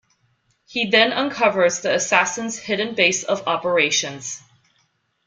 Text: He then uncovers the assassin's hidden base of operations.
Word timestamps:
He 0.65 0.89
then 0.89 1.13
uncovers 1.13 1.81
the 1.81 1.93
assassin's 1.93 2.57
hidden 2.57 2.95
base 2.95 3.21
of 3.23 3.45
operations. 3.47 4.41